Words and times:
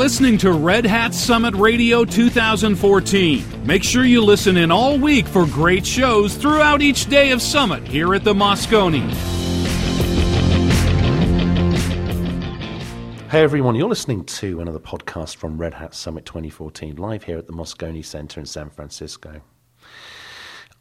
listening 0.00 0.38
to 0.38 0.50
Red 0.50 0.86
Hat 0.86 1.12
Summit 1.12 1.54
Radio 1.54 2.06
2014. 2.06 3.66
Make 3.66 3.84
sure 3.84 4.02
you 4.02 4.24
listen 4.24 4.56
in 4.56 4.72
all 4.72 4.98
week 4.98 5.26
for 5.26 5.44
great 5.44 5.84
shows 5.84 6.34
throughout 6.34 6.80
each 6.80 7.04
day 7.10 7.32
of 7.32 7.42
Summit 7.42 7.86
here 7.86 8.14
at 8.14 8.24
the 8.24 8.32
Moscone. 8.32 9.10
Hey 13.28 13.42
everyone, 13.42 13.74
you're 13.74 13.90
listening 13.90 14.24
to 14.24 14.62
another 14.62 14.78
podcast 14.78 15.36
from 15.36 15.58
Red 15.58 15.74
Hat 15.74 15.94
Summit 15.94 16.24
2014, 16.24 16.96
live 16.96 17.24
here 17.24 17.36
at 17.36 17.46
the 17.46 17.52
Moscone 17.52 18.02
Center 18.02 18.40
in 18.40 18.46
San 18.46 18.70
Francisco. 18.70 19.42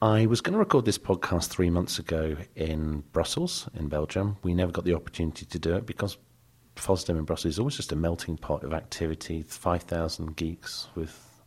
I 0.02 0.28
was 0.28 0.40
going 0.40 0.54
to 0.54 0.60
record 0.60 0.86
this 0.86 0.98
podcast 0.98 1.50
three 1.50 1.70
months 1.70 2.00
ago 2.00 2.38
in 2.56 3.04
Brussels, 3.12 3.68
in 3.74 3.90
Belgium. 3.90 4.38
We 4.44 4.54
never 4.54 4.72
got 4.72 4.86
the 4.86 4.94
opportunity 4.94 5.46
to 5.46 5.60
do 5.60 5.76
it 5.76 5.86
because 5.86 6.18
FOSDEM 6.80 7.18
in 7.18 7.24
Brussels 7.26 7.54
is 7.56 7.60
always 7.60 7.76
just 7.76 7.92
a 7.92 7.96
melting 7.96 8.38
pot 8.38 8.64
of 8.64 8.74
activity 8.74 9.44
5,000 9.44 10.36
geeks 10.36 10.88
with 10.96 11.42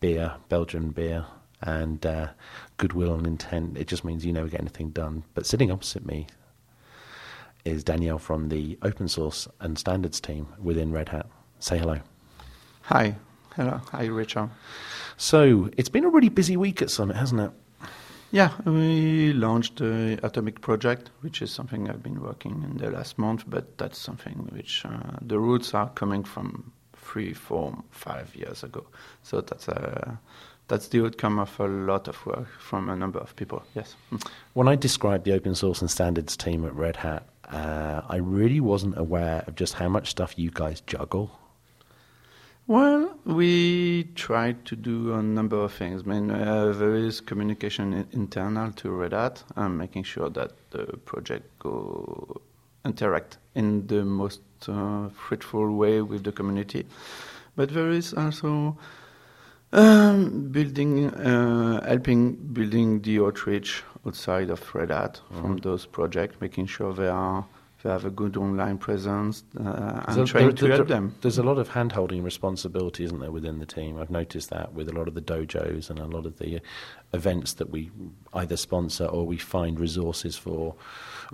beer, 0.00 0.34
Belgian 0.48 0.90
beer, 0.90 1.26
and 1.60 2.04
uh, 2.04 2.28
goodwill 2.76 3.14
and 3.14 3.26
intent. 3.26 3.78
It 3.78 3.86
just 3.86 4.04
means 4.04 4.24
you 4.24 4.32
never 4.32 4.48
get 4.48 4.60
anything 4.60 4.90
done. 4.90 5.24
But 5.34 5.46
sitting 5.46 5.70
opposite 5.70 6.04
me 6.04 6.26
is 7.64 7.84
Danielle 7.84 8.18
from 8.18 8.48
the 8.48 8.78
open 8.82 9.08
source 9.08 9.46
and 9.60 9.78
standards 9.78 10.20
team 10.20 10.48
within 10.60 10.90
Red 10.90 11.10
Hat. 11.10 11.26
Say 11.60 11.78
hello. 11.78 12.00
Hi. 12.82 13.16
Hello. 13.54 13.80
Hi, 13.92 14.06
Richard. 14.06 14.50
So 15.16 15.70
it's 15.76 15.88
been 15.88 16.04
a 16.04 16.08
really 16.08 16.30
busy 16.30 16.56
week 16.56 16.82
at 16.82 16.90
Summit, 16.90 17.16
hasn't 17.16 17.40
it? 17.40 17.50
Yeah, 18.32 18.52
we 18.64 19.34
launched 19.34 19.76
the 19.76 20.18
Atomic 20.22 20.62
project, 20.62 21.10
which 21.20 21.42
is 21.42 21.50
something 21.50 21.90
I've 21.90 22.02
been 22.02 22.22
working 22.22 22.62
in 22.62 22.78
the 22.78 22.90
last 22.90 23.18
month, 23.18 23.44
but 23.46 23.76
that's 23.76 23.98
something 23.98 24.48
which 24.50 24.86
uh, 24.86 25.18
the 25.20 25.38
roots 25.38 25.74
are 25.74 25.90
coming 25.90 26.24
from 26.24 26.72
three, 26.94 27.34
four, 27.34 27.76
five 27.90 28.34
years 28.34 28.64
ago. 28.64 28.86
So 29.22 29.42
that's 29.42 29.68
a 29.68 30.08
uh, 30.08 30.16
that's 30.68 30.88
the 30.88 31.04
outcome 31.04 31.38
of 31.38 31.60
a 31.60 31.66
lot 31.66 32.08
of 32.08 32.24
work 32.24 32.48
from 32.58 32.88
a 32.88 32.96
number 32.96 33.18
of 33.18 33.36
people. 33.36 33.62
Yes. 33.74 33.96
When 34.54 34.66
I 34.66 34.76
described 34.76 35.24
the 35.24 35.32
open 35.32 35.54
source 35.54 35.82
and 35.82 35.90
standards 35.90 36.34
team 36.34 36.64
at 36.64 36.74
Red 36.74 36.96
Hat, 36.96 37.26
uh, 37.50 38.00
I 38.08 38.16
really 38.16 38.60
wasn't 38.60 38.96
aware 38.96 39.44
of 39.46 39.56
just 39.56 39.74
how 39.74 39.90
much 39.90 40.08
stuff 40.08 40.38
you 40.38 40.50
guys 40.50 40.80
juggle. 40.86 41.38
Well, 42.72 43.18
we 43.26 44.04
try 44.14 44.52
to 44.52 44.74
do 44.74 45.12
a 45.12 45.22
number 45.22 45.58
of 45.58 45.74
things. 45.74 46.04
I 46.06 46.08
mean, 46.08 46.30
uh, 46.30 46.72
there 46.72 46.94
is 46.94 47.20
communication 47.20 48.06
internal 48.12 48.72
to 48.72 48.88
Red 48.88 49.12
Hat, 49.12 49.44
and 49.56 49.76
making 49.76 50.04
sure 50.04 50.30
that 50.30 50.52
the 50.70 50.86
project 51.04 51.44
go 51.58 52.40
interact 52.82 53.36
in 53.54 53.86
the 53.88 54.06
most 54.06 54.40
uh, 54.68 55.10
fruitful 55.10 55.76
way 55.76 56.00
with 56.00 56.24
the 56.24 56.32
community. 56.32 56.86
But 57.56 57.74
there 57.74 57.90
is 57.90 58.14
also 58.14 58.78
um, 59.74 60.48
building, 60.50 61.10
uh, 61.10 61.86
helping 61.86 62.36
building 62.54 63.02
the 63.02 63.18
outreach 63.18 63.82
outside 64.06 64.48
of 64.48 64.74
Red 64.74 64.90
Hat 64.90 65.20
mm-hmm. 65.20 65.42
from 65.42 65.56
those 65.58 65.84
projects, 65.84 66.40
making 66.40 66.68
sure 66.68 66.94
they 66.94 67.08
are 67.08 67.44
they 67.82 67.90
have 67.90 68.04
a 68.04 68.10
good 68.10 68.36
online 68.36 68.78
presence 68.78 69.44
uh, 69.58 70.04
and 70.06 70.14
so 70.14 70.24
trying 70.24 70.46
there, 70.46 70.52
to 70.52 70.64
there, 70.66 70.76
help 70.76 70.88
them. 70.88 71.14
There's 71.20 71.38
a 71.38 71.42
lot 71.42 71.58
of 71.58 71.68
hand-holding 71.68 72.22
responsibility, 72.22 73.04
isn't 73.04 73.20
there, 73.20 73.32
within 73.32 73.58
the 73.58 73.66
team? 73.66 73.98
I've 73.98 74.10
noticed 74.10 74.50
that 74.50 74.72
with 74.72 74.88
a 74.88 74.92
lot 74.92 75.08
of 75.08 75.14
the 75.14 75.22
dojos 75.22 75.90
and 75.90 75.98
a 75.98 76.06
lot 76.06 76.26
of 76.26 76.38
the 76.38 76.60
events 77.12 77.54
that 77.54 77.70
we 77.70 77.90
either 78.34 78.56
sponsor 78.56 79.06
or 79.06 79.26
we 79.26 79.36
find 79.36 79.80
resources 79.80 80.36
for 80.36 80.74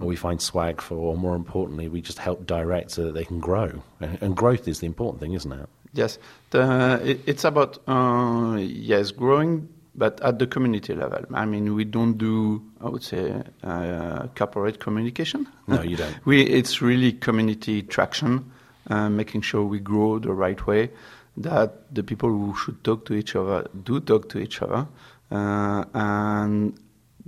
or 0.01 0.07
we 0.07 0.17
find 0.17 0.41
swag 0.41 0.81
for, 0.81 0.95
or 0.95 1.17
more 1.17 1.35
importantly, 1.35 1.89
we 1.89 2.01
just 2.01 2.19
help 2.19 2.47
direct 2.47 2.93
so 2.93 3.05
that 3.05 3.15
they 3.15 3.25
can 3.25 3.41
grow. 3.41 3.83
And 4.01 4.37
growth 4.37 4.69
is 4.69 4.81
the 4.81 4.87
important 4.87 5.21
thing, 5.21 5.33
isn't 5.33 5.51
it? 5.51 5.69
Yes, 5.93 6.19
the, 6.51 7.01
it, 7.03 7.21
it's 7.27 7.45
about 7.45 7.79
uh, 7.89 8.57
yes 8.61 9.11
growing, 9.11 9.69
but 9.99 10.21
at 10.21 10.39
the 10.39 10.47
community 10.47 10.95
level. 10.95 11.25
I 11.35 11.45
mean, 11.45 11.75
we 11.75 11.85
don't 11.85 12.17
do 12.17 12.63
I 12.81 12.89
would 12.89 13.03
say 13.03 13.43
uh, 13.65 14.29
corporate 14.37 14.79
communication. 14.79 15.49
No, 15.67 15.83
you 15.83 15.97
don't. 15.97 16.15
we 16.25 16.43
it's 16.43 16.81
really 16.81 17.13
community 17.13 17.83
traction, 17.83 18.51
uh, 18.89 19.09
making 19.09 19.43
sure 19.43 19.65
we 19.65 19.81
grow 19.81 20.19
the 20.19 20.33
right 20.33 20.65
way, 20.67 20.91
that 21.37 21.93
the 21.95 22.03
people 22.03 22.31
who 22.31 22.55
should 22.57 22.83
talk 22.85 23.05
to 23.07 23.15
each 23.15 23.35
other 23.35 23.69
do 23.83 24.01
talk 24.01 24.29
to 24.31 24.39
each 24.39 24.63
other, 24.63 24.87
uh, 25.31 25.85
and 25.93 26.79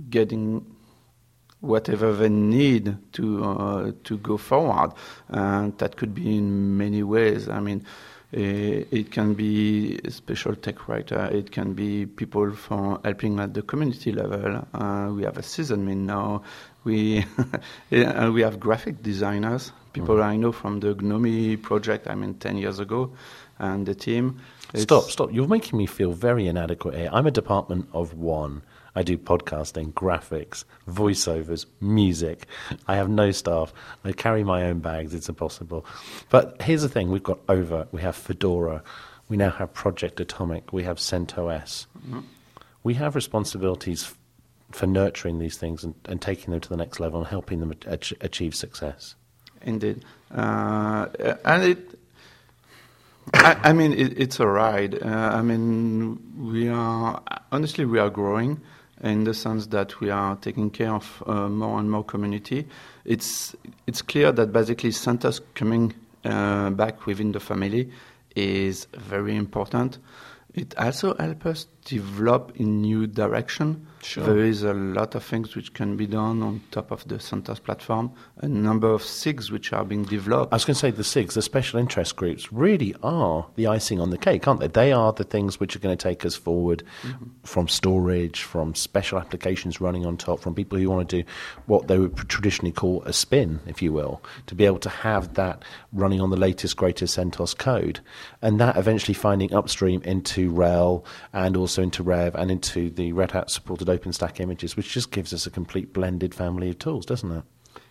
getting 0.09 0.65
whatever 1.59 2.13
they 2.13 2.29
need 2.29 2.97
to 3.11 3.43
uh, 3.43 3.91
to 4.05 4.17
go 4.17 4.37
forward. 4.37 4.93
And 5.27 5.77
that 5.79 5.97
could 5.97 6.15
be 6.15 6.37
in 6.37 6.77
many 6.77 7.03
ways. 7.03 7.49
I 7.49 7.59
mean 7.59 7.85
uh, 7.85 8.11
it 8.33 9.11
can 9.11 9.33
be 9.33 9.99
a 10.05 10.11
special 10.11 10.55
tech 10.55 10.87
writer. 10.87 11.29
It 11.31 11.51
can 11.51 11.73
be 11.73 12.05
people 12.05 12.53
for 12.53 12.99
helping 13.03 13.39
at 13.39 13.53
the 13.53 13.61
community 13.61 14.11
level. 14.11 14.65
Uh, 14.73 15.11
we 15.13 15.23
have 15.23 15.37
a 15.37 15.43
season 15.43 15.85
sysadmin 15.85 16.05
now. 16.05 16.43
We 16.83 17.25
we 17.91 18.41
have 18.41 18.59
graphic 18.59 19.03
designers. 19.03 19.71
People 19.93 20.15
mm. 20.15 20.23
I 20.23 20.37
know 20.37 20.51
from 20.53 20.79
the 20.79 20.95
GNOME 20.95 21.57
project. 21.57 22.07
I 22.07 22.15
mean, 22.15 22.35
ten 22.35 22.57
years 22.57 22.79
ago, 22.79 23.11
and 23.59 23.85
the 23.85 23.95
team. 23.95 24.39
Stop! 24.75 25.03
Stop! 25.03 25.33
You're 25.33 25.47
making 25.47 25.77
me 25.77 25.85
feel 25.85 26.13
very 26.13 26.47
inadequate 26.47 26.95
here. 26.95 27.09
I'm 27.11 27.27
a 27.27 27.31
department 27.31 27.89
of 27.93 28.13
one. 28.13 28.61
I 28.95 29.03
do 29.03 29.17
podcasting, 29.17 29.93
graphics, 29.93 30.65
voiceovers, 30.87 31.65
music. 31.79 32.45
I 32.87 32.95
have 32.95 33.09
no 33.09 33.31
staff. 33.31 33.73
I 34.03 34.11
carry 34.11 34.43
my 34.43 34.65
own 34.65 34.79
bags. 34.79 35.13
It's 35.13 35.29
impossible. 35.29 35.85
But 36.29 36.61
here's 36.61 36.81
the 36.81 36.89
thing 36.89 37.09
we've 37.09 37.23
got 37.23 37.45
oVirt, 37.47 37.87
we 37.91 38.01
have 38.01 38.15
Fedora, 38.15 38.83
we 39.29 39.37
now 39.37 39.49
have 39.49 39.73
Project 39.73 40.19
Atomic, 40.19 40.73
we 40.73 40.83
have 40.83 40.97
CentOS. 40.97 41.85
Mm-hmm. 41.97 42.19
We 42.83 42.95
have 42.95 43.15
responsibilities 43.15 44.13
for 44.71 44.87
nurturing 44.87 45.39
these 45.39 45.57
things 45.57 45.83
and, 45.83 45.95
and, 46.05 46.21
taking 46.21 46.51
them 46.51 46.59
to 46.61 46.69
the 46.69 46.77
next 46.77 46.99
level 46.99 47.19
and 47.19 47.27
helping 47.27 47.59
them 47.59 47.73
ach- 47.87 48.13
achieve 48.21 48.55
success. 48.55 49.15
Indeed. 49.61 50.03
Uh, 50.33 51.07
and 51.45 51.63
it, 51.63 51.99
I, 53.33 53.57
I, 53.63 53.73
mean, 53.73 53.93
it, 53.93 54.19
it's 54.19 54.39
a 54.39 54.47
ride. 54.47 55.01
Uh, 55.01 55.07
I 55.07 55.41
mean, 55.41 56.19
we 56.51 56.69
are 56.69 57.21
honestly 57.51 57.85
we 57.85 57.99
are 57.99 58.09
growing 58.09 58.61
in 59.03 59.23
the 59.23 59.33
sense 59.33 59.67
that 59.67 59.99
we 59.99 60.09
are 60.09 60.35
taking 60.37 60.69
care 60.69 60.93
of 60.93 61.23
uh, 61.25 61.49
more 61.49 61.79
and 61.79 61.89
more 61.89 62.03
community. 62.03 62.67
It's 63.05 63.55
it's 63.87 64.01
clear 64.01 64.31
that 64.31 64.53
basically 64.53 64.91
CentOS 64.91 65.41
coming 65.55 65.93
uh, 66.23 66.69
back 66.71 67.05
within 67.05 67.31
the 67.31 67.39
family 67.39 67.89
is 68.35 68.87
very 68.93 69.35
important. 69.35 69.97
It 70.53 70.77
also 70.77 71.15
helps 71.15 71.45
us 71.45 71.67
develop 71.85 72.51
in 72.55 72.81
new 72.81 73.07
direction. 73.07 73.87
Sure. 74.01 74.23
There 74.23 74.39
is 74.39 74.63
a 74.63 74.73
lot 74.73 75.13
of 75.15 75.23
things 75.23 75.55
which 75.55 75.73
can 75.73 75.95
be 75.95 76.07
done 76.07 76.41
on 76.41 76.61
top 76.71 76.91
of 76.91 77.07
the 77.07 77.15
CentOS 77.15 77.61
platform. 77.63 78.11
A 78.37 78.47
number 78.47 78.91
of 78.91 79.03
SIGs 79.03 79.51
which 79.51 79.71
are 79.73 79.85
being 79.85 80.03
developed. 80.03 80.51
I 80.51 80.55
was 80.55 80.65
going 80.65 80.73
to 80.73 80.79
say 80.79 80.91
the 80.91 81.03
SIGs, 81.03 81.33
the 81.33 81.41
special 81.41 81.79
interest 81.79 82.15
groups, 82.15 82.51
really 82.51 82.95
are 83.03 83.47
the 83.55 83.67
icing 83.67 84.01
on 84.01 84.09
the 84.09 84.17
cake, 84.17 84.47
aren't 84.47 84.59
they? 84.59 84.67
They 84.67 84.91
are 84.91 85.13
the 85.13 85.23
things 85.23 85.59
which 85.59 85.75
are 85.75 85.79
going 85.79 85.95
to 85.95 86.03
take 86.03 86.25
us 86.25 86.35
forward 86.35 86.83
mm-hmm. 87.03 87.25
from 87.43 87.67
storage, 87.67 88.41
from 88.41 88.73
special 88.73 89.19
applications 89.19 89.79
running 89.79 90.05
on 90.05 90.17
top, 90.17 90.39
from 90.39 90.55
people 90.55 90.79
who 90.79 90.89
want 90.89 91.07
to 91.09 91.21
do 91.21 91.29
what 91.67 91.87
they 91.87 91.97
would 91.97 92.17
traditionally 92.27 92.71
call 92.71 93.03
a 93.03 93.13
spin, 93.13 93.59
if 93.67 93.81
you 93.81 93.93
will, 93.93 94.21
to 94.47 94.55
be 94.55 94.65
able 94.65 94.79
to 94.79 94.89
have 94.89 95.35
that 95.35 95.63
running 95.93 96.19
on 96.19 96.31
the 96.31 96.37
latest, 96.37 96.75
greatest 96.75 97.17
CentOS 97.17 97.55
code, 97.57 97.99
and 98.41 98.59
that 98.59 98.77
eventually 98.77 99.13
finding 99.13 99.53
upstream 99.53 100.01
into 100.03 100.40
RHEL 100.47 101.03
and 101.33 101.55
also 101.57 101.81
into 101.81 102.03
RHEV 102.03 102.35
and 102.35 102.51
into 102.51 102.89
the 102.89 103.13
Red 103.13 103.31
Hat 103.31 103.49
supported 103.49 103.87
OpenStack 103.87 104.39
images, 104.39 104.75
which 104.75 104.91
just 104.91 105.11
gives 105.11 105.33
us 105.33 105.45
a 105.45 105.51
complete 105.51 105.93
blended 105.93 106.33
family 106.33 106.69
of 106.69 106.79
tools, 106.79 107.05
doesn't 107.05 107.31
it? 107.31 107.43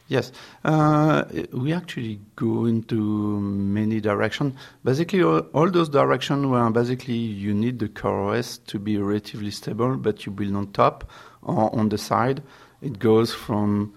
Yes, 0.09 0.33
uh, 0.65 1.25
we 1.53 1.73
actually 1.73 2.21
go 2.35 2.65
into 2.65 2.97
many 3.41 4.01
directions. 4.01 4.55
Basically, 4.83 5.23
all, 5.23 5.39
all 5.55 5.71
those 5.71 5.89
directions 5.89 6.47
where 6.47 6.69
basically 6.71 7.15
you 7.15 7.55
need 7.55 7.79
the 7.79 7.89
core 7.89 8.35
OS 8.35 8.59
to 8.59 8.81
be 8.81 8.99
relatively 8.99 9.53
stable, 9.53 9.97
but 9.97 10.27
you 10.27 10.33
build 10.33 10.57
on 10.57 10.73
top 10.73 11.09
or 11.43 11.73
on 11.79 11.91
the 11.91 11.99
side. 11.99 12.43
It 12.83 12.99
goes 12.99 13.33
from 13.33 13.95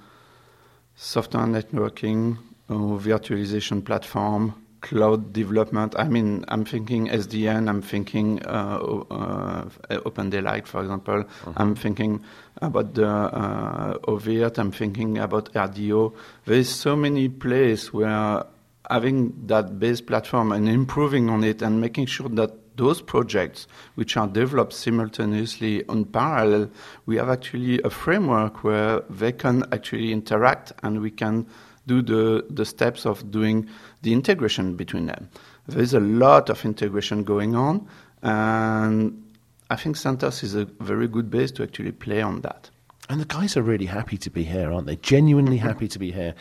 software 0.95 1.47
networking, 1.47 2.37
or 2.69 2.99
virtualization 2.99 3.83
platform, 3.83 4.62
cloud 4.83 5.33
development. 5.33 5.95
I 5.97 6.07
mean, 6.07 6.45
I'm 6.49 6.65
thinking 6.65 7.07
SDN, 7.07 7.69
I'm 7.69 7.81
thinking 7.81 8.45
uh, 8.45 8.77
uh, 9.09 9.65
OpenDaylight, 9.89 10.67
for 10.67 10.81
example. 10.81 11.23
Mm-hmm. 11.23 11.51
I'm 11.55 11.75
thinking 11.75 12.23
about 12.61 12.93
the 12.93 13.07
uh, 13.07 13.97
oVirt, 13.99 14.59
I'm 14.59 14.71
thinking 14.71 15.17
about 15.17 15.51
RDO. 15.53 16.13
There's 16.45 16.69
so 16.69 16.95
many 16.95 17.29
places 17.29 17.93
where 17.93 18.45
having 18.91 19.47
that 19.47 19.79
base 19.79 20.01
platform 20.01 20.51
and 20.51 20.67
improving 20.67 21.29
on 21.29 21.43
it 21.43 21.61
and 21.61 21.79
making 21.79 22.05
sure 22.05 22.27
that 22.29 22.51
those 22.75 23.01
projects 23.01 23.67
which 23.95 24.17
are 24.17 24.27
developed 24.27 24.73
simultaneously 24.73 25.85
on 25.87 26.03
parallel, 26.05 26.69
we 27.05 27.15
have 27.15 27.29
actually 27.29 27.81
a 27.83 27.89
framework 27.89 28.63
where 28.63 29.01
they 29.09 29.31
can 29.31 29.63
actually 29.71 30.11
interact 30.11 30.73
and 30.83 31.01
we 31.01 31.11
can 31.11 31.47
do 31.87 32.01
the, 32.01 32.45
the 32.49 32.65
steps 32.65 33.05
of 33.05 33.29
doing 33.31 33.67
the 34.01 34.13
integration 34.13 34.75
between 34.75 35.05
them. 35.05 35.29
There 35.67 35.81
is 35.81 35.93
a 35.93 35.99
lot 35.99 36.49
of 36.49 36.63
integration 36.65 37.23
going 37.23 37.55
on, 37.55 37.87
and 38.21 39.21
I 39.69 39.75
think 39.75 39.95
CentOS 39.95 40.43
is 40.43 40.55
a 40.55 40.65
very 40.81 41.07
good 41.07 41.29
base 41.29 41.51
to 41.53 41.63
actually 41.63 41.91
play 41.91 42.21
on 42.21 42.41
that. 42.41 42.69
And 43.09 43.19
the 43.19 43.25
guys 43.25 43.57
are 43.57 43.61
really 43.61 43.85
happy 43.85 44.17
to 44.17 44.29
be 44.29 44.43
here, 44.43 44.71
aren't 44.71 44.87
they? 44.87 44.95
Genuinely 44.97 45.57
mm-hmm. 45.57 45.67
happy 45.67 45.87
to 45.89 45.99
be 45.99 46.11
here. 46.11 46.35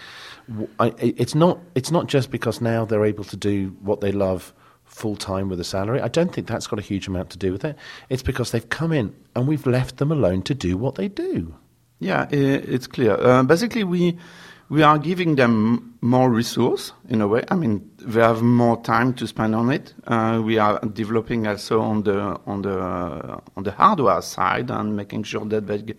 I, 0.79 0.95
it's 0.99 1.35
not. 1.35 1.59
It's 1.75 1.91
not 1.91 2.07
just 2.07 2.31
because 2.31 2.61
now 2.61 2.85
they're 2.85 3.05
able 3.05 3.25
to 3.25 3.37
do 3.37 3.77
what 3.81 4.01
they 4.01 4.13
love 4.13 4.53
full 4.85 5.17
time 5.17 5.49
with 5.49 5.59
a 5.59 5.65
salary. 5.65 6.01
I 6.01 6.09
don't 6.09 6.33
think 6.33 6.47
that's 6.47 6.67
got 6.67 6.79
a 6.79 6.83
huge 6.83 7.09
amount 7.09 7.31
to 7.31 7.39
do 7.39 7.51
with 7.51 7.65
it. 7.65 7.77
It's 8.11 8.23
because 8.23 8.53
they've 8.53 8.69
come 8.69 8.93
in 8.93 9.15
and 9.35 9.49
we've 9.49 9.67
left 9.67 9.97
them 9.97 10.13
alone 10.13 10.43
to 10.43 10.55
do 10.55 10.77
what 10.77 10.95
they 10.95 11.09
do. 11.09 11.55
Yeah, 11.99 12.27
it's 12.31 12.87
clear. 12.87 13.15
Uh, 13.15 13.43
basically, 13.43 13.85
we 13.85 14.19
we 14.73 14.83
are 14.83 14.99
giving 14.99 15.37
them 15.37 15.95
more 16.01 16.31
resource 16.31 16.93
in 17.11 17.21
a 17.21 17.29
way. 17.29 17.45
I 17.51 17.57
mean, 17.57 17.91
they 17.99 18.23
have 18.23 18.41
more 18.41 18.83
time 18.83 19.13
to 19.15 19.27
spend 19.27 19.55
on 19.55 19.71
it. 19.71 19.93
Uh, 20.07 20.41
we 20.43 20.57
are 20.57 20.81
developing 20.81 21.47
also 21.47 21.83
on 21.83 22.05
the 22.05 22.41
on 22.47 22.63
the 22.63 22.79
uh, 22.79 23.41
on 23.55 23.65
the 23.65 23.73
hardware 23.73 24.23
side 24.23 24.71
and 24.71 24.97
making 24.97 25.25
sure 25.25 25.45
that 25.45 25.67
they 25.67 25.95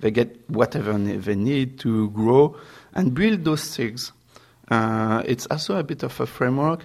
they 0.00 0.10
get 0.10 0.50
whatever 0.50 0.98
they 0.98 1.36
need 1.36 1.78
to 1.78 2.10
grow 2.10 2.56
and 2.94 3.14
build 3.14 3.44
those 3.44 3.76
things. 3.76 4.12
Uh, 4.68 5.22
it's 5.24 5.46
also 5.46 5.76
a 5.76 5.84
bit 5.84 6.02
of 6.02 6.20
a 6.20 6.26
framework 6.26 6.84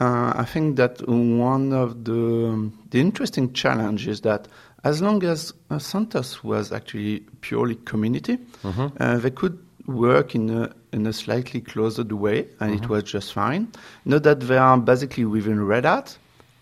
uh, 0.00 0.32
I 0.36 0.44
think 0.44 0.76
that 0.76 1.06
one 1.08 1.72
of 1.72 2.04
the, 2.04 2.70
the 2.90 3.00
interesting 3.00 3.52
challenges 3.54 4.18
is 4.18 4.20
that 4.22 4.46
as 4.84 5.00
long 5.00 5.24
as 5.24 5.52
uh, 5.70 5.76
CentOS 5.76 6.44
was 6.44 6.70
actually 6.70 7.20
purely 7.40 7.76
community, 7.76 8.36
mm-hmm. 8.62 8.88
uh, 9.00 9.16
they 9.16 9.30
could 9.30 9.58
work 9.86 10.34
in 10.34 10.50
a, 10.50 10.72
in 10.92 11.06
a 11.06 11.12
slightly 11.12 11.60
closed 11.60 12.10
way, 12.12 12.48
and 12.60 12.74
mm-hmm. 12.74 12.84
it 12.84 12.88
was 12.88 13.04
just 13.04 13.32
fine. 13.32 13.72
Now 14.04 14.18
that 14.18 14.40
they 14.40 14.58
are 14.58 14.76
basically 14.78 15.24
within 15.24 15.64
Red 15.64 15.84
Hat, 15.84 16.16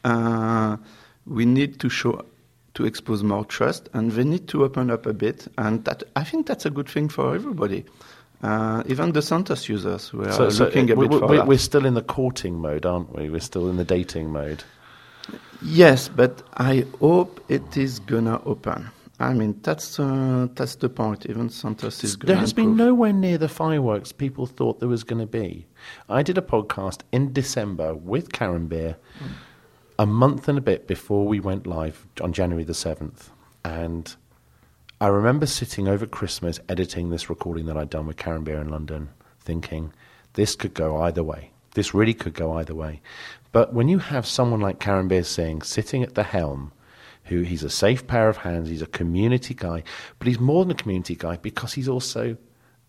uh, 0.04 0.76
we 1.26 1.46
need 1.46 1.80
to 1.80 1.88
show 1.88 2.24
to 2.74 2.84
expose 2.84 3.22
more 3.22 3.44
trust, 3.44 3.88
and 3.94 4.10
they 4.12 4.24
need 4.24 4.48
to 4.48 4.64
open 4.64 4.90
up 4.90 5.06
a 5.06 5.12
bit, 5.12 5.46
and 5.58 5.84
that 5.84 6.02
I 6.16 6.24
think 6.24 6.46
that's 6.46 6.66
a 6.66 6.70
good 6.70 6.88
thing 6.88 7.08
for 7.08 7.34
everybody. 7.34 7.84
Uh, 8.42 8.82
even 8.86 9.12
the 9.12 9.20
CentOS 9.20 9.68
users 9.68 10.12
we 10.12 10.26
are 10.26 10.32
so, 10.32 10.50
so 10.50 10.64
looking 10.64 10.90
a 10.90 10.94
we, 10.94 11.08
bit 11.08 11.22
we, 11.22 11.40
We're 11.40 11.58
still 11.58 11.86
in 11.86 11.94
the 11.94 12.02
courting 12.02 12.58
mode, 12.58 12.84
aren't 12.84 13.14
we? 13.14 13.30
We're 13.30 13.40
still 13.40 13.70
in 13.70 13.76
the 13.76 13.84
dating 13.84 14.30
mode. 14.30 14.62
Yes, 15.62 16.08
but 16.08 16.42
I 16.54 16.84
hope 17.00 17.42
it 17.48 17.76
is 17.76 18.00
gonna 18.00 18.42
open. 18.44 18.90
I 19.20 19.32
mean, 19.32 19.60
that's 19.62 20.00
uh, 20.00 20.48
that's 20.54 20.74
the 20.76 20.88
point. 20.88 21.26
Even 21.26 21.48
CentOS 21.48 22.02
is. 22.02 22.16
There 22.16 22.36
has 22.36 22.52
been 22.52 22.76
nowhere 22.76 23.12
near 23.12 23.38
the 23.38 23.48
fireworks 23.48 24.10
people 24.10 24.46
thought 24.46 24.80
there 24.80 24.88
was 24.88 25.04
going 25.04 25.20
to 25.20 25.26
be. 25.26 25.66
I 26.08 26.22
did 26.22 26.36
a 26.36 26.42
podcast 26.42 27.02
in 27.12 27.32
December 27.32 27.94
with 27.94 28.32
Karanbir, 28.32 28.96
mm. 28.96 29.28
a 29.98 30.06
month 30.06 30.48
and 30.48 30.58
a 30.58 30.60
bit 30.60 30.88
before 30.88 31.26
we 31.26 31.38
went 31.38 31.66
live 31.66 32.06
on 32.20 32.32
January 32.32 32.64
the 32.64 32.74
seventh, 32.74 33.30
and 33.64 34.16
I 35.00 35.08
remember 35.08 35.46
sitting 35.46 35.86
over 35.86 36.06
Christmas 36.06 36.58
editing 36.68 37.10
this 37.10 37.28
recording 37.28 37.66
that 37.66 37.76
I'd 37.76 37.90
done 37.90 38.06
with 38.06 38.16
Karanbir 38.16 38.60
in 38.60 38.70
London, 38.70 39.10
thinking, 39.40 39.92
this 40.32 40.56
could 40.56 40.74
go 40.74 41.02
either 41.02 41.22
way. 41.22 41.50
This 41.74 41.94
really 41.94 42.14
could 42.14 42.34
go 42.34 42.52
either 42.54 42.74
way. 42.74 43.00
But 43.52 43.72
when 43.72 43.88
you 43.88 43.98
have 43.98 44.26
someone 44.26 44.60
like 44.60 44.80
Karanbir 44.80 45.24
saying, 45.24 45.62
sitting 45.62 46.02
at 46.02 46.14
the 46.14 46.22
helm, 46.22 46.72
who 47.24 47.42
he's 47.42 47.62
a 47.62 47.70
safe 47.70 48.06
pair 48.06 48.28
of 48.28 48.38
hands, 48.38 48.68
he's 48.68 48.82
a 48.82 48.86
community 48.86 49.54
guy, 49.54 49.82
but 50.18 50.28
he's 50.28 50.40
more 50.40 50.64
than 50.64 50.72
a 50.72 50.74
community 50.74 51.14
guy 51.14 51.36
because 51.36 51.72
he's 51.72 51.88
also 51.88 52.36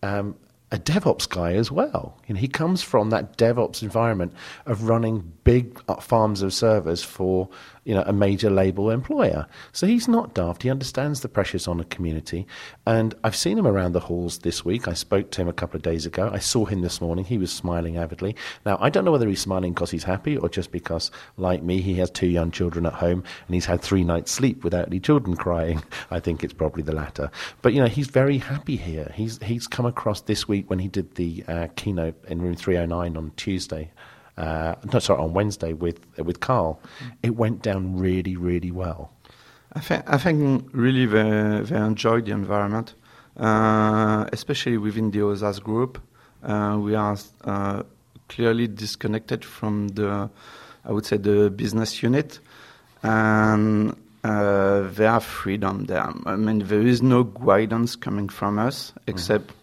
um, 0.03 0.35
a 0.71 0.77
DevOps 0.77 1.29
guy 1.29 1.53
as 1.53 1.71
well. 1.71 2.19
You 2.27 2.35
know, 2.35 2.41
he 2.41 2.47
comes 2.47 2.81
from 2.81 3.09
that 3.11 3.37
DevOps 3.37 3.81
environment 3.81 4.33
of 4.65 4.83
running 4.83 5.31
big 5.43 5.81
uh, 5.87 5.95
farms 5.95 6.41
of 6.41 6.53
servers 6.53 7.03
for 7.03 7.49
you 7.85 7.93
know 7.93 8.03
a 8.05 8.11
major 8.11 8.49
label 8.49 8.89
employer. 8.89 9.47
So 9.71 9.87
he's 9.87 10.07
not 10.07 10.33
daft. 10.33 10.63
He 10.63 10.69
understands 10.69 11.21
the 11.21 11.29
pressures 11.29 11.67
on 11.67 11.79
a 11.79 11.85
community. 11.85 12.45
And 12.85 13.13
I've 13.23 13.35
seen 13.35 13.57
him 13.57 13.67
around 13.67 13.93
the 13.93 13.99
halls 14.01 14.39
this 14.39 14.65
week. 14.65 14.87
I 14.87 14.93
spoke 14.93 15.31
to 15.31 15.41
him 15.41 15.47
a 15.47 15.53
couple 15.53 15.77
of 15.77 15.83
days 15.83 16.05
ago. 16.05 16.29
I 16.33 16.39
saw 16.39 16.65
him 16.65 16.81
this 16.81 16.99
morning. 16.99 17.23
He 17.23 17.37
was 17.37 17.53
smiling 17.53 17.95
avidly. 17.97 18.35
Now 18.65 18.77
I 18.81 18.89
don't 18.89 19.05
know 19.05 19.11
whether 19.11 19.29
he's 19.29 19.39
smiling 19.39 19.73
because 19.73 19.91
he's 19.91 20.03
happy 20.03 20.35
or 20.35 20.49
just 20.49 20.71
because, 20.71 21.11
like 21.37 21.63
me, 21.63 21.79
he 21.79 21.93
has 21.95 22.09
two 22.09 22.27
young 22.27 22.51
children 22.51 22.85
at 22.85 22.93
home 22.93 23.23
and 23.47 23.53
he's 23.53 23.65
had 23.65 23.81
three 23.81 24.03
nights 24.03 24.31
sleep 24.31 24.63
without 24.63 24.87
any 24.87 24.99
children 24.99 25.37
crying. 25.37 25.81
I 26.11 26.19
think 26.19 26.43
it's 26.43 26.53
probably 26.53 26.83
the 26.83 26.95
latter. 26.95 27.29
But 27.61 27.73
you 27.73 27.79
know 27.79 27.87
he's 27.87 28.07
very 28.07 28.39
happy 28.39 28.75
here. 28.75 29.11
He's 29.13 29.41
he's 29.43 29.67
come 29.67 29.85
across 29.85 30.21
this 30.21 30.47
week 30.47 30.69
when 30.69 30.79
he 30.79 30.87
did 30.87 31.15
the 31.15 31.43
uh, 31.47 31.67
keynote 31.75 32.15
in 32.25 32.41
room 32.41 32.55
309 32.55 33.15
on 33.15 33.31
Tuesday 33.37 33.91
uh, 34.37 34.75
no, 34.91 34.99
sorry, 34.99 35.21
on 35.21 35.33
Wednesday 35.33 35.73
with 35.73 35.99
with 36.17 36.39
Carl, 36.39 36.79
it 37.23 37.35
went 37.35 37.61
down 37.61 37.97
really, 37.97 38.35
really 38.35 38.71
well. 38.71 39.11
I 39.73 39.79
think 39.79 40.03
I 40.07 40.17
think 40.17 40.67
really 40.73 41.05
they 41.05 41.61
they 41.63 41.77
enjoyed 41.77 42.25
the 42.25 42.31
environment, 42.31 42.95
uh, 43.37 44.25
especially 44.33 44.77
within 44.77 45.11
the 45.11 45.19
OSAS 45.19 45.61
group. 45.61 46.01
Uh, 46.43 46.77
we 46.79 46.95
are 46.95 47.17
uh, 47.45 47.83
clearly 48.27 48.67
disconnected 48.67 49.43
from 49.43 49.87
the, 49.89 50.29
I 50.83 50.91
would 50.91 51.05
say, 51.05 51.17
the 51.17 51.49
business 51.49 52.03
unit, 52.03 52.39
and 53.03 53.95
uh, 54.23 54.81
they 54.91 55.05
have 55.05 55.23
freedom 55.23 55.85
there. 55.85 56.11
I 56.25 56.35
mean, 56.35 56.59
there 56.59 56.85
is 56.85 57.01
no 57.01 57.23
guidance 57.23 57.95
coming 57.95 58.29
from 58.29 58.59
us 58.59 58.91
except. 59.07 59.47
Mm 59.47 59.61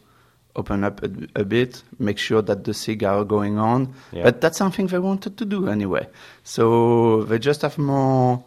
open 0.57 0.85
up 0.85 1.03
a, 1.03 1.11
a, 1.41 1.45
bit, 1.45 1.83
make 1.99 2.19
sure 2.19 2.43
that 2.43 2.65
the 2.65 2.75
SIG 2.75 3.05
are 3.05 3.25
going 3.25 3.59
on. 3.59 3.95
Yeah. 4.13 4.25
But 4.25 4.41
that's 4.41 4.59
something 4.59 4.87
they 4.87 4.99
wanted 4.99 5.37
to 5.39 5.45
do 5.45 5.69
anyway. 5.69 6.07
So 6.45 7.25
they 7.25 7.39
just 7.39 7.63
have 7.63 7.79
more, 7.79 8.45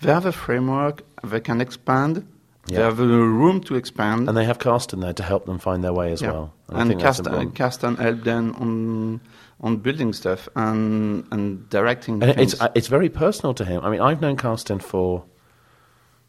they 0.00 0.12
have 0.12 0.26
a 0.26 0.32
framework, 0.32 1.02
they 1.22 1.40
can 1.40 1.60
expand. 1.60 2.26
Yeah. 2.66 2.78
They 2.78 2.84
have 2.84 3.00
a 3.00 3.06
room 3.06 3.60
to 3.62 3.76
expand. 3.76 4.28
And 4.28 4.36
they 4.36 4.44
have 4.44 4.58
Karsten 4.58 5.00
there 5.00 5.12
to 5.12 5.22
help 5.22 5.46
them 5.46 5.58
find 5.58 5.84
their 5.84 5.92
way 5.92 6.12
as 6.12 6.22
yeah. 6.22 6.32
well. 6.32 6.54
And, 6.68 6.90
and 6.90 7.00
Karsten, 7.00 7.52
Karsten 7.52 7.96
helped 7.96 8.24
them 8.24 8.54
on 8.58 9.20
on 9.60 9.76
building 9.76 10.12
stuff 10.12 10.48
and 10.56 11.26
and 11.30 11.68
directing. 11.68 12.22
And 12.22 12.40
it's 12.40 12.58
uh, 12.60 12.70
it's 12.74 12.88
very 12.88 13.10
personal 13.10 13.54
to 13.54 13.64
him. 13.64 13.82
I 13.84 13.90
mean, 13.90 14.00
I've 14.00 14.20
known 14.20 14.36
Karsten 14.36 14.78
for 14.78 15.24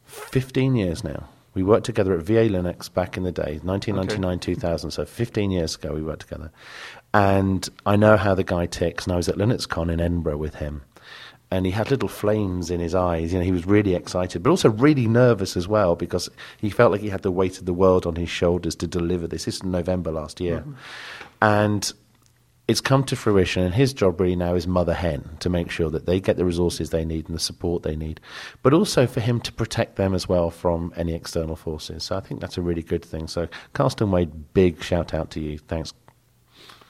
fifteen 0.04 0.76
years 0.76 1.02
now. 1.02 1.28
We 1.56 1.62
worked 1.62 1.86
together 1.86 2.12
at 2.12 2.22
VA 2.22 2.50
Linux 2.50 2.92
back 2.92 3.16
in 3.16 3.22
the 3.22 3.32
day, 3.32 3.60
1999, 3.62 4.34
okay. 4.34 4.38
2000, 4.38 4.90
so 4.90 5.06
15 5.06 5.50
years 5.50 5.74
ago 5.74 5.94
we 5.94 6.02
worked 6.02 6.20
together. 6.20 6.52
And 7.14 7.66
I 7.86 7.96
know 7.96 8.18
how 8.18 8.34
the 8.34 8.44
guy 8.44 8.66
ticks, 8.66 9.04
and 9.04 9.14
I 9.14 9.16
was 9.16 9.26
at 9.30 9.36
LinuxCon 9.36 9.90
in 9.90 9.98
Edinburgh 9.98 10.36
with 10.36 10.56
him. 10.56 10.82
And 11.50 11.64
he 11.64 11.72
had 11.72 11.90
little 11.90 12.10
flames 12.10 12.70
in 12.70 12.78
his 12.78 12.94
eyes. 12.94 13.32
You 13.32 13.38
know, 13.38 13.44
he 13.46 13.52
was 13.52 13.64
really 13.64 13.94
excited, 13.94 14.42
but 14.42 14.50
also 14.50 14.68
really 14.68 15.06
nervous 15.06 15.56
as 15.56 15.66
well 15.66 15.96
because 15.96 16.28
he 16.58 16.68
felt 16.68 16.92
like 16.92 17.00
he 17.00 17.08
had 17.08 17.22
the 17.22 17.30
weight 17.30 17.58
of 17.58 17.64
the 17.64 17.72
world 17.72 18.04
on 18.04 18.16
his 18.16 18.28
shoulders 18.28 18.76
to 18.76 18.86
deliver 18.86 19.26
this. 19.26 19.46
This 19.46 19.54
is 19.54 19.62
November 19.62 20.12
last 20.12 20.40
year. 20.40 20.58
Mm-hmm. 20.58 20.72
And 21.40 21.92
it's 22.68 22.80
come 22.80 23.04
to 23.04 23.16
fruition, 23.16 23.62
and 23.62 23.74
his 23.74 23.92
job 23.92 24.20
really 24.20 24.34
now 24.34 24.54
is 24.54 24.66
mother 24.66 24.94
hen 24.94 25.36
to 25.40 25.48
make 25.48 25.70
sure 25.70 25.88
that 25.90 26.06
they 26.06 26.20
get 26.20 26.36
the 26.36 26.44
resources 26.44 26.90
they 26.90 27.04
need 27.04 27.26
and 27.26 27.34
the 27.34 27.40
support 27.40 27.84
they 27.84 27.94
need, 27.94 28.20
but 28.62 28.72
also 28.72 29.06
for 29.06 29.20
him 29.20 29.40
to 29.40 29.52
protect 29.52 29.96
them 29.96 30.14
as 30.14 30.28
well 30.28 30.50
from 30.50 30.92
any 30.96 31.14
external 31.14 31.54
forces. 31.54 32.04
So 32.04 32.16
I 32.16 32.20
think 32.20 32.40
that's 32.40 32.58
a 32.58 32.62
really 32.62 32.82
good 32.82 33.04
thing. 33.04 33.28
So, 33.28 33.46
Karsten 33.72 34.10
Wade, 34.10 34.52
big 34.52 34.82
shout 34.82 35.14
out 35.14 35.30
to 35.30 35.40
you. 35.40 35.58
Thanks. 35.58 35.92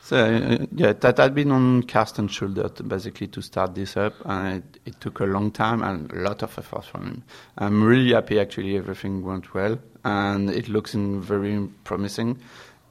So 0.00 0.16
uh, 0.16 0.66
yeah, 0.72 0.92
that 0.92 1.18
had 1.18 1.34
been 1.34 1.50
on 1.50 1.82
Karsten's 1.82 2.32
shoulder 2.32 2.68
to 2.68 2.82
basically 2.84 3.26
to 3.26 3.42
start 3.42 3.74
this 3.74 3.96
up, 3.96 4.14
and 4.24 4.58
it, 4.58 4.80
it, 4.86 5.00
took 5.00 5.18
a 5.18 5.24
long 5.24 5.50
time 5.50 5.82
and 5.82 6.10
a 6.12 6.20
lot 6.20 6.44
of 6.44 6.56
effort 6.56 6.84
from 6.84 7.06
him. 7.06 7.24
I'm 7.58 7.82
really 7.82 8.14
happy. 8.14 8.38
Actually, 8.38 8.76
everything 8.76 9.24
went 9.24 9.52
well, 9.52 9.78
and 10.04 10.48
it 10.48 10.68
looks 10.68 10.94
very 10.94 11.68
promising. 11.84 12.38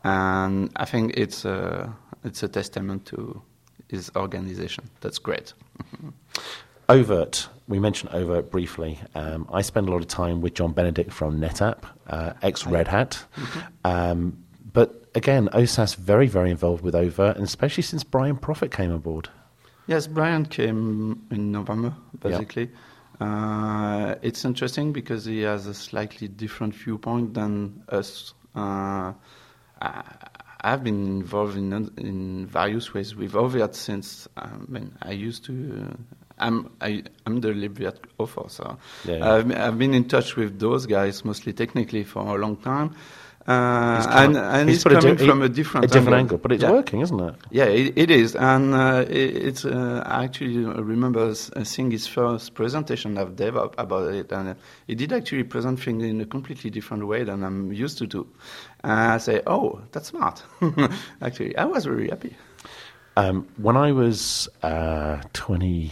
And 0.03 0.69
I 0.75 0.85
think 0.85 1.13
it's. 1.15 1.45
Uh, 1.45 1.89
it's 2.25 2.43
a 2.43 2.47
testament 2.47 3.05
to 3.07 3.41
his 3.89 4.11
organization. 4.15 4.89
That's 5.01 5.19
great. 5.19 5.53
oVirt, 6.89 7.47
we 7.67 7.79
mentioned 7.79 8.11
oVirt 8.11 8.49
briefly. 8.49 8.99
Um, 9.13 9.47
I 9.51 9.61
spend 9.61 9.87
a 9.87 9.91
lot 9.91 10.01
of 10.01 10.07
time 10.07 10.41
with 10.41 10.53
John 10.53 10.73
Benedict 10.73 11.11
from 11.11 11.39
NetApp, 11.39 11.83
uh, 12.07 12.33
ex 12.41 12.65
Red 12.65 12.87
Hat. 12.87 13.23
Mm-hmm. 13.37 13.59
Um, 13.85 14.43
but 14.73 15.05
again, 15.15 15.49
OSAS 15.53 15.95
very, 15.95 16.27
very 16.27 16.51
involved 16.51 16.83
with 16.83 16.93
oVirt, 16.93 17.35
and 17.35 17.43
especially 17.43 17.83
since 17.83 18.03
Brian 18.03 18.37
Proffitt 18.37 18.71
came 18.71 18.91
aboard. 18.91 19.29
Yes, 19.87 20.07
Brian 20.07 20.45
came 20.45 21.25
in 21.31 21.51
November, 21.51 21.93
basically. 22.19 22.71
Uh, 23.21 24.15
it's 24.21 24.43
interesting 24.43 24.91
because 24.91 25.25
he 25.25 25.41
has 25.41 25.67
a 25.67 25.73
slightly 25.73 26.27
different 26.27 26.73
viewpoint 26.73 27.33
than 27.33 27.83
us. 27.89 28.33
Uh, 28.55 29.13
I've 30.65 30.83
been 30.83 31.05
involved 31.05 31.57
in 31.57 31.71
in 31.97 32.47
various 32.47 32.91
ways 32.91 33.15
with 33.15 33.33
oVirt 33.33 33.75
since 33.75 34.27
I 34.35 34.49
mean 34.67 34.97
I 34.99 35.11
used 35.11 35.45
to. 35.45 35.53
Uh, 35.53 35.95
I'm 36.39 36.71
I, 36.81 37.03
am 37.27 37.39
the 37.39 37.49
libvirt 37.49 37.97
author, 38.17 38.49
so 38.49 38.77
yeah, 39.05 39.17
yeah. 39.17 39.33
I've, 39.33 39.51
I've 39.55 39.77
been 39.77 39.93
in 39.93 40.05
touch 40.07 40.35
with 40.35 40.59
those 40.59 40.87
guys 40.87 41.23
mostly 41.23 41.53
technically 41.53 42.03
for 42.03 42.21
a 42.35 42.41
long 42.41 42.57
time. 42.57 42.95
Uh, 43.47 44.03
and 44.09 44.35
and 44.37 44.69
he's 44.69 44.83
it's 44.83 44.83
coming 44.95 45.15
di- 45.15 45.27
from 45.27 45.43
a 45.43 45.49
different 45.49 45.85
a 45.85 45.87
different 45.87 46.17
angle, 46.17 46.39
but 46.39 46.51
it's 46.51 46.63
Yeah. 46.63 46.71
working, 46.71 47.01
isn't 47.01 47.19
it? 47.19 47.35
Yeah, 47.51 47.65
it, 47.65 47.93
it 47.95 48.09
is, 48.09 48.35
and 48.35 48.73
uh, 48.73 49.05
it, 49.07 49.37
it's. 49.37 49.65
Uh, 49.65 50.01
I 50.03 50.23
actually 50.23 50.65
remember 50.65 51.29
uh, 51.29 51.63
seeing 51.63 51.91
his 51.91 52.07
first 52.07 52.55
presentation 52.55 53.19
of 53.19 53.35
Dev 53.35 53.55
up 53.55 53.75
about 53.77 54.11
it, 54.15 54.31
and 54.31 54.49
uh, 54.49 54.53
he 54.87 54.95
did 54.95 55.13
actually 55.13 55.43
present 55.43 55.79
things 55.79 56.03
in 56.03 56.21
a 56.21 56.25
completely 56.25 56.71
different 56.71 57.05
way 57.05 57.23
than 57.23 57.43
I'm 57.43 57.71
used 57.71 57.99
to 57.99 58.07
do. 58.07 58.25
And 58.83 58.91
I 58.91 59.17
say, 59.19 59.41
"Oh, 59.45 59.79
that's 59.91 60.07
smart." 60.07 60.41
actually, 61.21 61.55
I 61.55 61.65
was 61.65 61.85
very 61.85 62.09
happy. 62.09 62.35
Um, 63.15 63.47
when 63.57 63.77
I 63.77 63.91
was 63.91 64.49
uh, 64.63 65.21
20, 65.33 65.91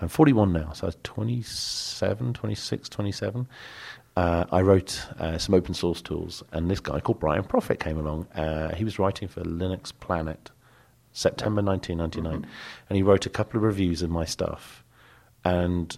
I'm 0.00 0.08
41 0.08 0.52
now, 0.52 0.72
so 0.72 0.84
I 0.84 0.88
was 0.88 0.96
27, 1.04 2.32
26, 2.34 2.88
27. 2.88 3.46
Uh, 4.16 4.44
I 4.52 4.60
wrote 4.60 5.06
uh, 5.18 5.38
some 5.38 5.54
open 5.54 5.74
source 5.74 6.02
tools, 6.02 6.42
and 6.52 6.70
this 6.70 6.80
guy 6.80 7.00
called 7.00 7.18
Brian 7.18 7.44
Proffitt 7.44 7.80
came 7.80 7.98
along. 7.98 8.26
Uh, 8.34 8.74
he 8.74 8.84
was 8.84 8.98
writing 8.98 9.26
for 9.26 9.42
Linux 9.42 9.92
Planet, 10.00 10.50
September 11.12 11.62
1999, 11.62 12.50
and 12.88 12.96
he 12.96 13.02
wrote 13.02 13.24
a 13.24 13.30
couple 13.30 13.58
of 13.58 13.64
reviews 13.64 14.02
of 14.02 14.10
my 14.10 14.26
stuff. 14.26 14.84
And 15.44 15.96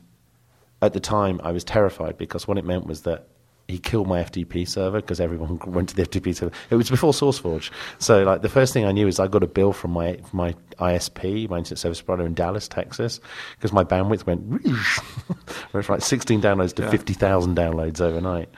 at 0.81 0.93
the 0.93 1.01
time, 1.01 1.41
I 1.43 1.51
was 1.51 1.65
terrified 1.65 2.17
because 2.17 2.47
what 2.47 2.57
it 2.57 2.65
meant 2.65 2.87
was 2.87 3.03
that 3.03 3.27
he 3.69 3.79
killed 3.79 4.07
my 4.07 4.23
FTP 4.23 4.69
server 4.69 5.01
because 5.01 5.21
everyone 5.21 5.59
went 5.67 5.89
to 5.91 5.97
the 5.97 6.03
FTP 6.07 6.35
server. 6.37 6.53
It 6.71 6.77
was 6.77 6.91
before 6.91 7.13
SourceForge, 7.13 7.71
so 7.99 8.23
like 8.23 8.43
the 8.43 8.49
first 8.49 8.73
thing 8.73 8.85
I 8.85 8.93
knew 8.93 9.07
is 9.07 9.19
I 9.19 9.27
got 9.27 9.43
a 9.43 9.47
bill 9.47 9.73
from 9.73 9.93
my 9.93 10.19
my 10.33 10.55
ISP, 10.79 11.49
my 11.49 11.59
internet 11.59 11.79
service 11.79 12.01
provider 12.01 12.27
in 12.27 12.35
Dallas, 12.35 12.69
Texas, 12.69 13.21
because 13.57 13.73
my 13.73 13.85
bandwidth 13.85 14.27
went 14.27 14.43
went 15.73 15.85
from 15.87 15.95
like 15.95 16.03
16 16.03 16.41
downloads 16.43 16.75
to 16.75 16.83
Yeah. 16.83 16.91
50,000 16.91 17.57
downloads 17.57 18.01
overnight. 18.01 18.49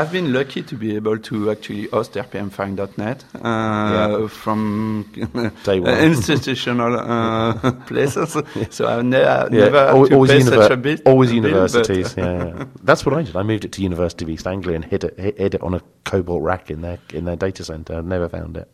I've 0.00 0.12
been 0.12 0.32
lucky 0.32 0.62
to 0.62 0.74
be 0.76 0.94
able 0.96 1.18
to 1.18 1.50
actually 1.50 1.86
host 1.88 2.12
rpmfind.net 2.14 3.24
uh, 3.34 3.38
Yeah. 3.42 4.28
from 4.28 5.10
institutional 5.66 6.96
uh, 6.98 7.72
places. 7.86 8.36
So 8.70 8.86
I've 8.86 9.04
ne- 9.04 9.20
Yeah, 9.20 9.48
never 9.50 9.78
had 9.78 9.88
al- 9.88 10.06
to 10.06 10.14
always, 10.14 10.30
pay 10.30 10.40
univer- 10.40 10.62
such 10.62 10.70
a 10.70 10.76
bit. 10.76 11.02
always 11.06 11.30
but- 11.30 11.36
universities. 11.36 12.14
yeah, 12.16 12.44
yeah, 12.46 12.64
that's 12.82 13.04
what 13.06 13.14
I 13.14 13.22
did. 13.22 13.36
I 13.36 13.42
moved 13.42 13.64
it 13.64 13.72
to 13.72 13.82
University 13.82 14.24
of 14.24 14.30
East 14.30 14.46
Anglia 14.46 14.76
and 14.76 14.84
hid 14.84 15.04
it, 15.04 15.18
hid 15.18 15.54
it 15.54 15.62
on 15.62 15.74
a 15.74 15.80
cobalt 16.04 16.42
rack 16.42 16.70
in 16.70 16.82
their 16.82 16.98
in 17.12 17.24
their 17.24 17.36
data 17.36 17.64
center. 17.64 17.94
I 17.94 18.00
never 18.02 18.28
found 18.28 18.56
it. 18.56 18.70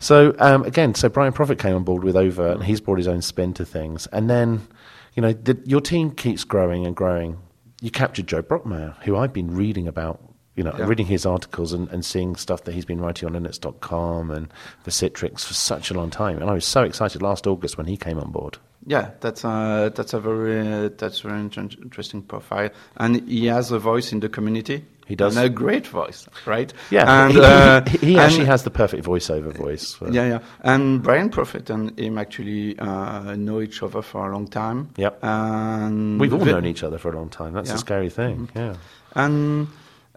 So 0.00 0.34
um, 0.38 0.62
again, 0.64 0.94
so 0.94 1.08
Brian 1.08 1.32
Proffitt 1.32 1.58
came 1.58 1.74
on 1.76 1.84
board 1.84 2.02
with 2.04 2.14
oVirt, 2.14 2.52
and 2.56 2.64
he's 2.64 2.80
brought 2.80 2.98
his 2.98 3.08
own 3.08 3.22
spin 3.22 3.54
to 3.54 3.64
things. 3.64 4.06
And 4.08 4.28
then, 4.28 4.66
you 5.14 5.22
know, 5.22 5.32
the, 5.32 5.58
your 5.64 5.80
team 5.80 6.10
keeps 6.10 6.44
growing 6.44 6.86
and 6.86 6.94
growing. 6.96 7.38
You 7.82 7.90
captured 7.90 8.26
Joe 8.26 8.42
Brockmeier, 8.42 8.96
who 9.04 9.16
I've 9.16 9.32
been 9.32 9.54
reading 9.54 9.86
about. 9.86 10.20
You 10.56 10.64
know, 10.64 10.74
Yeah. 10.78 10.86
reading 10.86 11.06
his 11.06 11.26
articles 11.26 11.72
and, 11.74 11.88
and 11.90 12.04
seeing 12.04 12.34
stuff 12.34 12.64
that 12.64 12.72
he's 12.74 12.86
been 12.86 13.00
writing 13.00 13.28
on 13.28 13.34
Linux.com 13.34 14.30
and 14.30 14.48
for 14.82 14.90
Citrix 14.90 15.44
for 15.44 15.54
such 15.54 15.90
a 15.90 15.94
long 15.94 16.08
time. 16.10 16.38
And 16.40 16.48
I 16.50 16.54
was 16.54 16.64
so 16.64 16.82
excited 16.82 17.20
last 17.22 17.46
August 17.46 17.76
when 17.76 17.86
he 17.86 17.96
came 17.96 18.18
on 18.18 18.30
board. 18.32 18.56
Yeah, 18.88 19.10
that's 19.20 19.42
a 19.44 19.92
that's 19.94 20.14
a 20.14 20.20
very 20.20 20.60
uh, 20.60 20.90
that's 20.96 21.20
very 21.20 21.40
interesting 21.40 22.22
profile, 22.22 22.70
and 22.96 23.28
he 23.28 23.46
has 23.46 23.72
a 23.72 23.78
voice 23.80 24.12
in 24.12 24.20
the 24.20 24.28
community. 24.28 24.84
He 25.08 25.14
does. 25.16 25.36
and 25.36 25.44
a 25.44 25.48
great 25.48 25.86
voice, 25.86 26.26
right? 26.46 26.72
Yeah, 26.90 27.24
and 27.26 27.32
he, 27.32 27.40
uh, 27.40 27.84
he, 27.88 27.98
he 27.98 28.12
and- 28.14 28.20
actually 28.22 28.46
has 28.46 28.62
the 28.62 28.70
perfect 28.70 29.04
voiceover 29.04 29.52
voice. 29.52 29.94
for- 29.94 30.10
Yeah, 30.10 30.26
yeah. 30.28 30.38
And 30.62 31.02
Brian 31.02 31.30
Proffitt 31.30 31.68
and 31.70 31.96
him 31.98 32.16
actually 32.18 32.76
uh, 32.78 33.34
know 33.36 33.60
each 33.60 33.82
other 33.82 34.02
for 34.02 34.28
a 34.30 34.32
long 34.32 34.46
time. 34.48 34.90
Yep. 34.96 35.18
And 35.22 36.20
We've 36.20 36.32
all 36.32 36.40
the- 36.40 36.52
known 36.52 36.66
each 36.66 36.82
other 36.84 36.98
for 36.98 37.12
a 37.12 37.16
long 37.16 37.28
time. 37.28 37.52
That's 37.54 37.68
Yeah. 37.70 37.74
a 37.76 37.78
scary 37.78 38.10
thing. 38.10 38.48
Mm-hmm. 38.48 38.58
Yeah. 38.58 38.74
And 39.14 39.68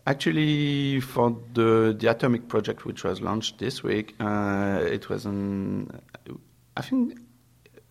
actually, 0.09 0.99
for 0.99 1.37
the 1.53 1.95
the 1.97 2.07
Atomic 2.07 2.47
project, 2.47 2.85
which 2.85 3.03
was 3.03 3.21
launched 3.21 3.59
this 3.59 3.83
week, 3.83 4.15
uh, 4.19 4.79
it 4.81 5.07
was 5.09 5.25
an. 5.25 6.01
I 6.75 6.81
think 6.81 7.19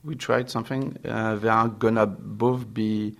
we 0.05 0.17
tried 0.17 0.51
something. 0.51 0.99
Uh, 1.05 1.37
they 1.37 1.49
are 1.49 1.69
gonna 1.69 2.07
both 2.07 2.73
be. 2.75 3.17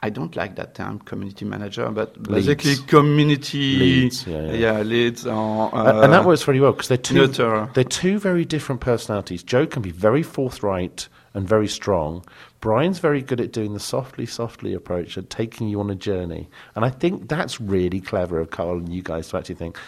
I 0.00 0.10
don't 0.10 0.36
like 0.36 0.54
that 0.54 0.76
term, 0.76 1.00
community 1.00 1.44
manager, 1.44 1.90
but 1.90 2.22
basically 2.22 2.76
community 2.86 3.78
Leads, 3.78 4.26
yeah, 4.28 4.52
yeah. 4.52 4.82
leads 4.82 5.26
or 5.26 5.74
uh, 5.74 6.04
and 6.04 6.12
that 6.12 6.24
works 6.24 6.44
very 6.44 6.60
well 6.60 6.70
because 6.70 6.86
they're 6.86 6.96
two 6.96 7.26
they're 7.74 7.82
two 7.82 8.20
very 8.20 8.44
different 8.44 8.80
personalities. 8.80 9.42
Joe 9.42 9.66
can 9.66 9.82
be 9.82 9.90
very 9.90 10.22
forthright 10.22 11.08
and 11.34 11.46
very 11.48 11.68
strong. 11.68 12.24
Brian's 12.60 12.98
very 12.98 13.22
good 13.22 13.40
at 13.40 13.52
doing 13.52 13.74
the 13.74 13.80
softly, 13.80 14.26
softly 14.26 14.74
approach 14.74 15.16
and 15.16 15.28
taking 15.30 15.68
you 15.68 15.80
on 15.80 15.90
a 15.90 15.94
journey. 15.94 16.48
And 16.74 16.84
I 16.84 16.90
think 16.90 17.28
that's 17.28 17.60
really 17.60 18.00
clever 18.00 18.40
of 18.40 18.50
Carl 18.50 18.78
and 18.78 18.92
you 18.92 19.02
guys 19.02 19.28
to 19.28 19.38
actually 19.38 19.54
think 19.56 19.78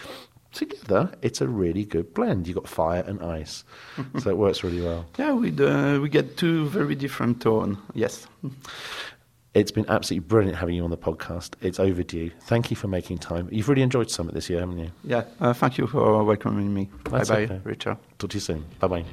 together 0.53 1.13
it's 1.23 1.41
a 1.41 1.49
really 1.49 1.85
good 1.85 2.13
blend. 2.15 2.47
You've 2.47 2.57
got 2.57 2.69
fire 2.69 3.05
and 3.07 3.23
ice, 3.23 3.65
so 4.19 4.31
it 4.31 4.37
works 4.37 4.63
really 4.65 4.81
well. 4.81 5.07
Yeah, 5.19 5.33
we 5.35 5.51
uh, 5.65 5.99
we 6.01 6.09
get 6.09 6.37
two 6.37 6.67
very 6.69 6.95
different 6.95 7.41
tone. 7.41 7.79
Yes. 7.95 8.27
It's 9.53 9.73
been 9.73 9.85
absolutely 9.89 10.29
brilliant 10.29 10.57
having 10.59 10.77
you 10.77 10.85
on 10.85 10.91
the 10.91 10.97
podcast. 10.97 11.55
It's 11.61 11.81
overdue. 11.81 12.31
Thank 12.43 12.71
you 12.71 12.77
for 12.77 12.87
making 12.87 13.19
time. 13.19 13.49
You've 13.51 13.69
really 13.69 13.83
enjoyed 13.83 14.09
Summit 14.09 14.33
this 14.33 14.49
year, 14.49 14.61
haven't 14.61 14.79
you? 14.79 14.93
Yeah. 15.03 15.25
Uh, 15.41 15.53
thank 15.53 15.77
you 15.77 15.89
for 15.89 16.23
welcoming 16.23 16.73
me. 16.73 16.89
That's 17.11 17.29
bye 17.29 17.47
bye, 17.47 17.55
okay. 17.55 17.61
Richard. 17.65 17.97
Talk 18.19 18.31
to 18.31 18.37
you 18.37 18.41
soon. 18.41 18.65
Bye 18.79 18.87
bye. 18.87 19.05